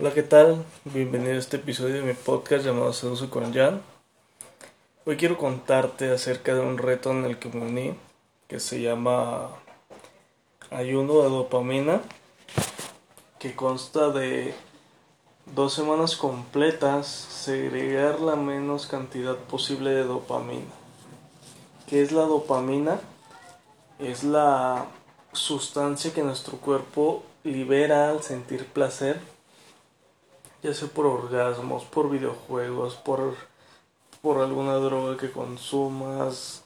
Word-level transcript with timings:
Hola, 0.00 0.14
¿qué 0.14 0.22
tal? 0.22 0.64
Bienvenido 0.84 1.32
a 1.32 1.38
este 1.38 1.56
episodio 1.56 1.96
de 1.96 2.02
mi 2.02 2.12
podcast 2.12 2.64
llamado 2.64 2.92
Seduce 2.92 3.28
con 3.28 3.52
Jan. 3.52 3.82
Hoy 5.04 5.16
quiero 5.16 5.36
contarte 5.36 6.12
acerca 6.12 6.54
de 6.54 6.60
un 6.60 6.78
reto 6.78 7.10
en 7.10 7.24
el 7.24 7.40
que 7.40 7.48
me 7.48 7.66
uní 7.66 7.96
que 8.46 8.60
se 8.60 8.80
llama 8.80 9.48
ayuno 10.70 11.22
de 11.22 11.30
dopamina 11.30 12.00
que 13.40 13.56
consta 13.56 14.10
de 14.10 14.54
dos 15.46 15.74
semanas 15.74 16.14
completas 16.14 17.08
segregar 17.08 18.20
la 18.20 18.36
menos 18.36 18.86
cantidad 18.86 19.34
posible 19.34 19.90
de 19.90 20.04
dopamina. 20.04 20.70
¿Qué 21.88 22.02
es 22.02 22.12
la 22.12 22.22
dopamina? 22.22 23.00
Es 23.98 24.22
la 24.22 24.86
sustancia 25.32 26.14
que 26.14 26.22
nuestro 26.22 26.58
cuerpo 26.58 27.24
libera 27.42 28.10
al 28.10 28.22
sentir 28.22 28.64
placer 28.66 29.37
ya 30.62 30.74
sea 30.74 30.88
por 30.88 31.06
orgasmos, 31.06 31.84
por 31.84 32.10
videojuegos, 32.10 32.96
por, 32.96 33.34
por 34.22 34.38
alguna 34.40 34.74
droga 34.74 35.16
que 35.16 35.30
consumas, 35.30 36.62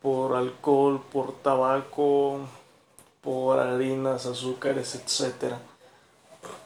por 0.00 0.36
alcohol, 0.36 1.02
por 1.12 1.32
tabaco, 1.32 2.40
por 3.20 3.58
harinas, 3.58 4.26
azúcares, 4.26 4.94
etc. 4.94 5.54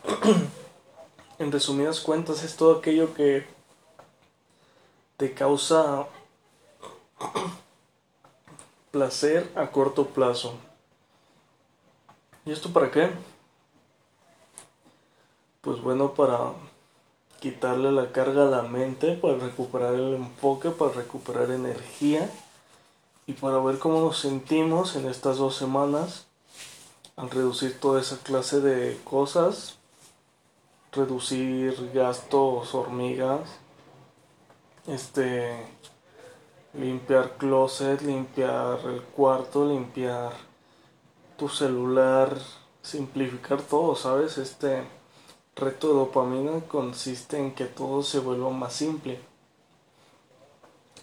en 1.39 1.53
resumidas 1.53 2.01
cuentas 2.01 2.43
es 2.43 2.57
todo 2.57 2.79
aquello 2.79 3.15
que 3.15 3.47
te 5.17 5.35
causa 5.35 6.07
placer 8.91 9.51
a 9.55 9.71
corto 9.71 10.07
plazo. 10.07 10.55
¿Y 12.45 12.53
esto 12.53 12.73
para 12.73 12.91
qué? 12.91 13.11
Pues 15.61 15.81
bueno, 15.83 16.15
para 16.15 16.53
quitarle 17.41 17.93
la 17.93 18.13
carga 18.13 18.43
a 18.43 18.51
la 18.51 18.63
mente, 18.63 19.15
para 19.15 19.37
recuperar 19.37 19.95
el 19.95 20.15
enfoque, 20.15 20.71
para 20.71 20.93
recuperar 20.93 21.51
energía 21.51 22.31
y 23.27 23.35
para 23.35 23.59
ver 23.59 23.79
cómo 23.79 24.01
nos 24.01 24.19
sentimos 24.19 24.97
en 24.97 25.07
estas 25.09 25.39
dos 25.39 25.57
semanas 25.57 26.27
al 27.17 27.31
reducir 27.31 27.79
toda 27.81 28.01
esa 28.01 28.19
clase 28.19 28.61
de 28.61 28.99
cosas, 29.05 29.77
reducir 30.93 31.91
gastos 31.93 32.75
hormigas, 32.75 33.41
este 34.87 35.67
limpiar 36.75 37.37
closet, 37.37 38.01
limpiar 38.03 38.79
el 38.87 39.03
cuarto, 39.03 39.67
limpiar 39.67 40.33
tu 41.37 41.49
celular, 41.49 42.37
simplificar 42.83 43.63
todo, 43.63 43.97
¿sabes? 43.97 44.39
Este 44.39 44.98
reto 45.59 45.89
de 45.89 45.95
dopamina 45.95 46.61
consiste 46.69 47.39
en 47.39 47.53
que 47.53 47.65
todo 47.65 48.03
se 48.03 48.21
vuelva 48.21 48.51
más 48.51 48.73
simple, 48.73 49.19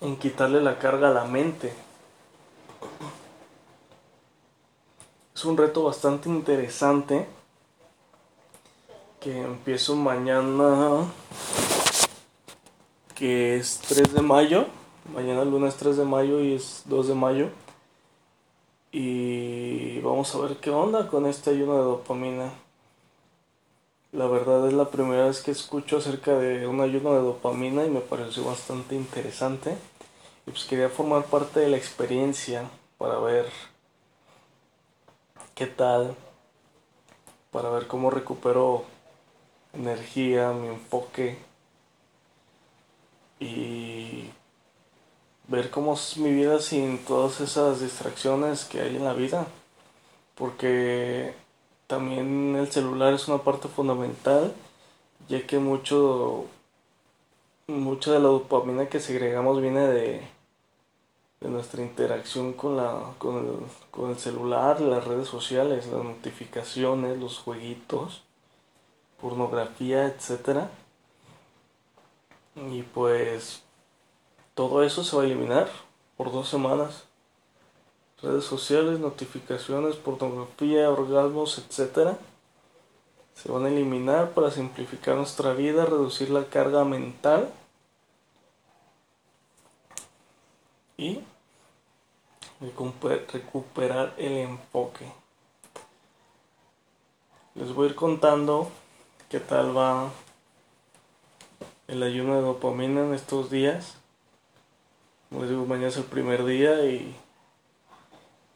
en 0.02 0.16
quitarle 0.18 0.62
la 0.62 0.80
carga 0.80 1.10
a 1.10 1.14
la 1.14 1.26
mente. 1.26 1.74
Es 5.36 5.44
un 5.44 5.58
reto 5.58 5.84
bastante 5.84 6.30
interesante 6.30 7.28
que 9.20 9.42
empiezo 9.42 9.96
mañana, 9.96 11.06
que 13.14 13.58
es 13.58 13.80
3 13.80 14.14
de 14.14 14.22
mayo, 14.22 14.68
mañana 15.14 15.44
lunes 15.44 15.76
3 15.76 15.98
de 15.98 16.06
mayo 16.06 16.40
y 16.40 16.54
es 16.54 16.84
2 16.86 17.08
de 17.10 17.16
mayo. 17.16 17.50
Y 18.94 20.00
vamos 20.00 20.34
a 20.34 20.40
ver 20.40 20.58
qué 20.58 20.70
onda 20.70 21.10
con 21.10 21.26
este 21.26 21.50
ayuno 21.50 21.76
de 21.76 21.84
dopamina. 21.84 22.65
La 24.16 24.28
verdad 24.28 24.66
es 24.66 24.74
la 24.74 24.90
primera 24.90 25.26
vez 25.26 25.42
que 25.42 25.52
escucho 25.52 25.98
acerca 25.98 26.38
de 26.38 26.66
un 26.68 26.80
ayuno 26.80 27.16
de 27.16 27.20
dopamina 27.20 27.84
y 27.84 27.90
me 27.90 28.00
pareció 28.00 28.46
bastante 28.46 28.96
interesante. 28.96 29.76
Y 30.48 30.52
pues 30.52 30.64
quería 30.64 30.88
formar 30.88 31.26
parte 31.26 31.60
de 31.60 31.68
la 31.68 31.76
experiencia 31.76 32.64
para 32.98 33.20
ver 33.20 33.46
qué 35.54 35.66
tal, 35.66 36.16
para 37.52 37.70
ver 37.72 37.88
cómo 37.88 38.10
recupero 38.10 38.86
energía, 39.74 40.54
mi 40.54 40.70
enfoque 40.70 41.38
y 43.42 44.30
ver 45.50 45.70
cómo 45.70 45.96
es 45.96 46.16
mi 46.16 46.32
vida 46.32 46.62
sin 46.62 47.04
todas 47.04 47.42
esas 47.42 47.82
distracciones 47.82 48.64
que 48.64 48.80
hay 48.80 48.96
en 48.96 49.04
la 49.04 49.14
vida. 49.14 49.46
Porque 50.36 51.34
también 51.88 52.56
el 52.56 52.72
celular 52.72 53.14
es 53.14 53.28
una 53.28 53.40
parte 53.40 53.68
fundamental, 53.68 54.54
ya 55.28 55.46
que 55.46 55.60
mucho, 55.60 56.46
mucha 57.68 58.12
de 58.12 58.20
la 58.20 58.30
dopamina 58.30 58.90
que 58.90 59.00
segregamos 59.00 59.62
viene 59.62 59.88
de, 59.88 60.28
de 61.42 61.50
nuestra 61.50 61.82
interacción 61.82 62.54
con, 62.54 62.78
la, 62.78 63.14
con, 63.18 63.38
el, 63.38 63.60
con 63.92 64.10
el 64.12 64.18
celular, 64.18 64.82
las 64.82 65.06
redes 65.06 65.28
sociales, 65.28 65.88
las 65.88 66.04
notificaciones, 66.04 67.20
los 67.20 67.38
jueguitos, 67.40 68.24
pornografía, 69.22 70.08
etc. 70.08 70.68
Y 72.72 72.84
pues 72.84 73.64
todo 74.54 74.84
eso 74.84 75.04
se 75.04 75.16
va 75.16 75.24
a 75.24 75.26
eliminar 75.26 75.70
por 76.18 76.32
dos 76.32 76.48
semanas 76.50 77.05
redes 78.22 78.46
sociales, 78.46 79.00
notificaciones, 79.00 79.96
pornografía, 79.96 80.90
orgasmos, 80.90 81.58
etc. 81.58 82.16
Se 83.34 83.52
van 83.52 83.66
a 83.66 83.70
eliminar 83.70 84.32
para 84.32 84.52
simplificar 84.52 85.16
nuestra 85.16 85.54
vida, 85.54 85.86
reducir 85.86 86.30
la 86.30 86.46
carga 86.46 86.86
mental 86.86 87.52
y 90.98 91.20
recuperar 93.32 94.14
el 94.18 94.38
enfoque. 94.38 95.12
Les 97.56 97.74
voy 97.74 97.88
a 97.88 97.90
ir 97.90 97.96
contando 97.96 98.70
qué 99.30 99.40
tal 99.40 99.76
va 99.76 100.10
el 101.88 102.02
ayuno 102.04 102.36
de 102.36 102.42
dopamina 102.42 103.02
en 103.02 103.14
estos 103.14 103.50
días. 103.50 103.96
Como 105.30 105.42
les 105.42 105.50
digo, 105.50 105.66
mañana 105.66 105.90
es 105.90 105.98
el 105.98 106.06
primer 106.06 106.46
día 106.46 106.86
y 106.86 107.16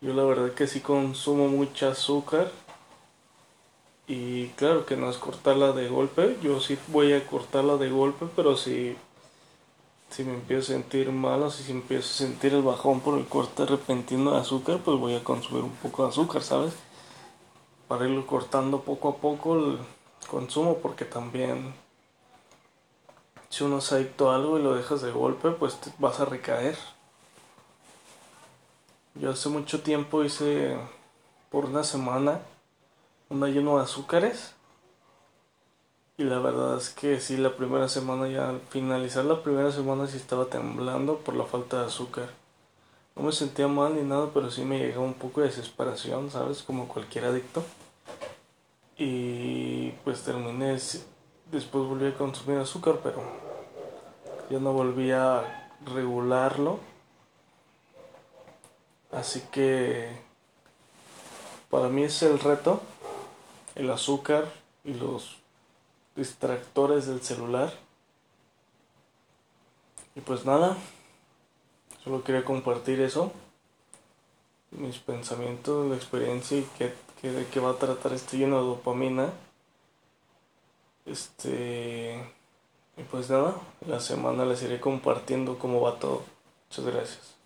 yo 0.01 0.13
la 0.13 0.23
verdad 0.23 0.53
que 0.53 0.67
sí 0.67 0.79
consumo 0.79 1.47
mucha 1.47 1.89
azúcar. 1.89 2.51
Y 4.07 4.47
claro 4.49 4.85
que 4.85 4.97
no 4.97 5.09
es 5.09 5.17
cortarla 5.17 5.71
de 5.71 5.87
golpe. 5.87 6.37
Yo 6.41 6.59
sí 6.59 6.77
voy 6.87 7.13
a 7.13 7.27
cortarla 7.27 7.77
de 7.77 7.89
golpe, 7.89 8.25
pero 8.35 8.57
si, 8.57 8.95
si 10.09 10.23
me 10.23 10.33
empiezo 10.33 10.71
a 10.73 10.75
sentir 10.75 11.11
mal 11.11 11.43
o 11.43 11.51
si 11.51 11.71
empiezo 11.71 12.07
a 12.07 12.27
sentir 12.27 12.53
el 12.53 12.63
bajón 12.63 13.01
por 13.01 13.19
el 13.19 13.27
corte 13.27 13.65
repentino 13.65 14.31
de 14.31 14.39
azúcar, 14.39 14.79
pues 14.83 14.97
voy 14.97 15.15
a 15.15 15.23
consumir 15.23 15.63
un 15.63 15.75
poco 15.75 16.03
de 16.03 16.09
azúcar, 16.09 16.41
¿sabes? 16.41 16.73
Para 17.87 18.05
irlo 18.05 18.25
cortando 18.25 18.81
poco 18.81 19.09
a 19.09 19.17
poco 19.17 19.55
el 19.55 19.77
consumo, 20.27 20.77
porque 20.77 21.05
también 21.05 21.73
si 23.49 23.63
uno 23.63 23.81
se 23.81 23.95
adicto 23.95 24.31
algo 24.31 24.57
y 24.57 24.63
lo 24.63 24.75
dejas 24.75 25.01
de 25.01 25.11
golpe, 25.11 25.51
pues 25.51 25.79
te 25.81 25.91
vas 25.99 26.19
a 26.19 26.25
recaer. 26.25 26.77
Yo 29.19 29.31
hace 29.31 29.49
mucho 29.49 29.81
tiempo 29.81 30.23
hice 30.23 30.77
por 31.51 31.65
una 31.65 31.83
semana 31.83 32.39
un 33.27 33.43
ayuno 33.43 33.75
de 33.75 33.83
azúcares. 33.83 34.53
Y 36.17 36.23
la 36.23 36.39
verdad 36.39 36.77
es 36.77 36.91
que 36.91 37.19
sí, 37.19 37.35
la 37.35 37.57
primera 37.57 37.89
semana 37.89 38.29
ya 38.29 38.47
al 38.47 38.61
finalizar 38.69 39.25
la 39.25 39.43
primera 39.43 39.73
semana 39.73 40.07
sí 40.07 40.15
estaba 40.15 40.45
temblando 40.45 41.17
por 41.17 41.35
la 41.35 41.43
falta 41.43 41.81
de 41.81 41.87
azúcar. 41.87 42.29
No 43.17 43.23
me 43.23 43.33
sentía 43.33 43.67
mal 43.67 43.93
ni 43.93 44.03
nada, 44.03 44.29
pero 44.33 44.49
sí 44.49 44.63
me 44.63 44.79
llegaba 44.79 45.03
un 45.03 45.15
poco 45.15 45.41
de 45.41 45.47
desesperación, 45.47 46.31
¿sabes? 46.31 46.63
Como 46.63 46.87
cualquier 46.87 47.25
adicto. 47.25 47.61
Y 48.97 49.91
pues 50.05 50.23
terminé, 50.23 50.77
después 51.51 51.85
volví 51.85 52.07
a 52.07 52.17
consumir 52.17 52.59
azúcar, 52.59 53.01
pero 53.03 53.21
ya 54.49 54.59
no 54.59 54.71
volví 54.71 55.11
a 55.11 55.69
regularlo 55.93 56.79
Así 59.11 59.41
que 59.51 60.09
para 61.69 61.89
mí 61.89 62.03
es 62.03 62.21
el 62.23 62.39
reto, 62.39 62.81
el 63.75 63.89
azúcar 63.91 64.45
y 64.83 64.93
los 64.93 65.37
distractores 66.15 67.07
del 67.07 67.21
celular. 67.21 67.73
Y 70.15 70.21
pues 70.21 70.45
nada, 70.45 70.77
solo 72.03 72.23
quería 72.23 72.43
compartir 72.43 72.99
eso, 73.01 73.31
mis 74.71 74.97
pensamientos, 74.97 75.87
la 75.89 75.95
experiencia 75.95 76.57
y 76.57 76.67
que, 76.77 76.93
de 77.29 77.45
qué 77.47 77.59
va 77.59 77.71
a 77.71 77.77
tratar 77.77 78.13
este 78.13 78.37
lleno 78.37 78.57
de 78.61 78.67
dopamina. 78.67 79.29
Este. 81.05 82.21
Y 82.97 83.03
pues 83.03 83.29
nada, 83.29 83.55
la 83.87 83.99
semana 83.99 84.45
les 84.45 84.61
iré 84.61 84.79
compartiendo 84.79 85.57
cómo 85.57 85.81
va 85.81 85.99
todo. 85.99 86.23
Muchas 86.69 86.85
gracias. 86.85 87.38